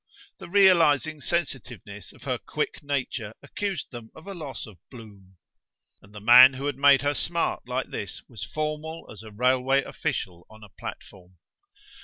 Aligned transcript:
The 0.39 0.49
realizing 0.49 1.21
sensitiveness 1.21 2.11
of 2.11 2.23
her 2.23 2.39
quick 2.39 2.81
nature 2.81 3.35
accused 3.43 3.91
them 3.91 4.09
of 4.15 4.25
a 4.25 4.33
loss 4.33 4.65
of 4.65 4.79
bloom. 4.89 5.37
And 6.01 6.11
the 6.11 6.19
man 6.19 6.55
who 6.55 6.73
made 6.73 7.03
her 7.03 7.13
smart 7.13 7.67
like 7.67 7.91
this 7.91 8.23
was 8.27 8.43
formal 8.43 9.07
as 9.11 9.21
a 9.21 9.29
railway 9.29 9.83
official 9.83 10.47
on 10.49 10.63
a 10.63 10.69
platform. 10.69 11.37